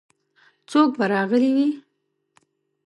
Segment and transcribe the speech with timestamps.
[0.69, 1.69] څوک به راغلي وي؟